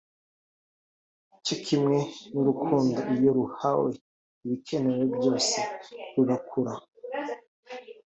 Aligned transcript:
cyo 1.45 1.55
kimwe 1.65 1.99
n’urukundo 2.31 2.99
iyo 3.15 3.31
ruhawe 3.37 3.89
ibikenewe 4.43 5.03
byose 5.15 5.57
rurakura 6.15 6.73